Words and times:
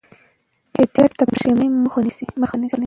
احتیاط 0.79 1.11
د 1.19 1.21
پښېمانۍ 1.31 1.67
مخه 2.41 2.57
نیسي. 2.61 2.77